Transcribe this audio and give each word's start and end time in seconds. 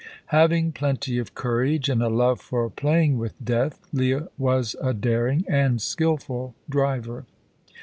Having 0.33 0.71
plenty 0.71 1.19
of 1.19 1.35
courage, 1.35 1.87
and 1.87 2.01
a 2.01 2.09
love 2.09 2.41
for 2.41 2.67
playing 2.71 3.19
with 3.19 3.35
death, 3.45 3.79
Leah 3.93 4.29
was 4.35 4.75
a 4.81 4.95
daring 4.95 5.45
and 5.47 5.79
skilful 5.79 6.55
driver. 6.67 7.25